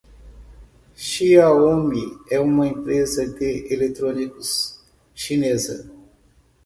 Xiaomi 1.07 2.17
é 2.31 2.39
uma 2.39 2.65
empresa 2.65 3.27
de 3.29 3.71
eletrônicos 3.71 4.83
chinesa. 5.13 5.91